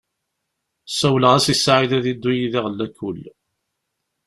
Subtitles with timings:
[0.99, 3.19] Sawleɣ-as i Saɛid ad yeddu yid-i ɣer lakul.